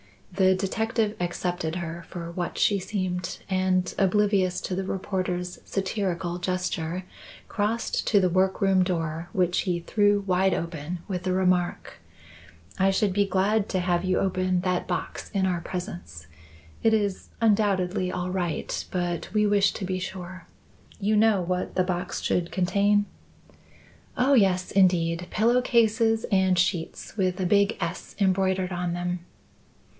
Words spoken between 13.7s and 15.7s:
have you open that box in our